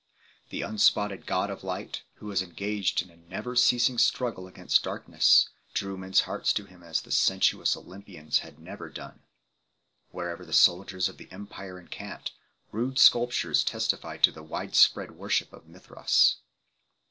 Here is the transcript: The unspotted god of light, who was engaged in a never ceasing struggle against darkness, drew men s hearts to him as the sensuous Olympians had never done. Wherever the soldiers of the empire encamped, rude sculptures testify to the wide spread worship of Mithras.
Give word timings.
The 0.49 0.63
unspotted 0.63 1.27
god 1.27 1.51
of 1.51 1.63
light, 1.63 2.01
who 2.15 2.25
was 2.25 2.41
engaged 2.41 3.03
in 3.03 3.11
a 3.11 3.17
never 3.17 3.55
ceasing 3.55 3.99
struggle 3.99 4.47
against 4.47 4.81
darkness, 4.81 5.47
drew 5.75 5.95
men 5.95 6.09
s 6.09 6.21
hearts 6.21 6.51
to 6.53 6.65
him 6.65 6.81
as 6.81 7.01
the 7.01 7.11
sensuous 7.11 7.77
Olympians 7.77 8.39
had 8.39 8.57
never 8.57 8.89
done. 8.89 9.21
Wherever 10.09 10.43
the 10.43 10.53
soldiers 10.53 11.07
of 11.07 11.17
the 11.17 11.31
empire 11.31 11.79
encamped, 11.79 12.31
rude 12.71 12.97
sculptures 12.97 13.63
testify 13.63 14.17
to 14.17 14.31
the 14.31 14.41
wide 14.41 14.73
spread 14.73 15.11
worship 15.11 15.53
of 15.53 15.67
Mithras. 15.67 16.37